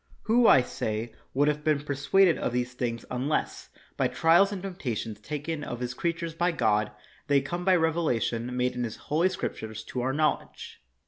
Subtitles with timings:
[0.23, 4.63] Who, I say, would have been persuaded of these things un less, by trials and
[4.63, 6.91] temptations taken of his creatures by God,
[7.27, 10.81] they had come by revelation made in his holy Scriptures to our knowledge